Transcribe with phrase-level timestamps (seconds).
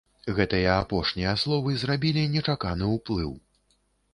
[0.37, 3.31] Гэтыя апошнія словы зрабілі нечаканы ўплыў.